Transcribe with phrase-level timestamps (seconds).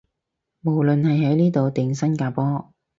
[0.61, 2.73] 無論係喺呢度定新加坡